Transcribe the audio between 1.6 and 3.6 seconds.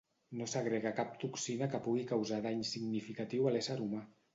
que pugui causar dany significatiu a